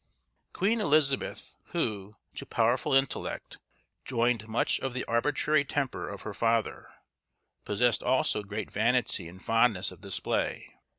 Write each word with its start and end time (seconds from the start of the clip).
Queen 0.51 0.81
Elizabeth, 0.81 1.57
who, 1.73 2.15
to 2.33 2.43
powerful 2.43 2.91
intellect, 2.91 3.59
joined 4.03 4.47
much 4.47 4.79
of 4.79 4.95
the 4.95 5.05
arbitrary 5.05 5.63
temper 5.63 6.09
of 6.09 6.23
her 6.23 6.33
father, 6.33 6.89
possessed 7.65 8.01
also 8.01 8.41
great 8.41 8.71
vanity 8.71 9.27
and 9.27 9.43
fondness 9.45 9.91
of 9.91 10.01
display. 10.01 10.73